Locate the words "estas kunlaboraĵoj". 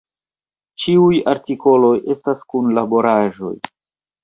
2.15-3.55